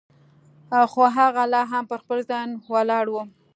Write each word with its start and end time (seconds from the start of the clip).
خو 0.91 1.03
هغه 1.17 1.43
لا 1.53 1.61
هم 1.71 1.83
پر 1.89 1.97
خپل 2.03 2.17
ځای 2.29 2.45
ولاړه 2.73 3.11
وه. 3.15 3.23